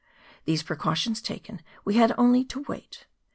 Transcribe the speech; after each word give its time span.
These 0.45 0.63
precautions 0.63 1.21
taken, 1.21 1.61
we 1.85 1.93
had 1.93 2.15
only 2.17 2.43
to 2.45 2.61
wait. 2.61 3.05